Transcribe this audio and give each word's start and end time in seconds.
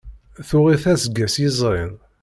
Tuɣ-it 0.47 0.83
aseggas 0.91 1.35
yezrin. 1.41 1.93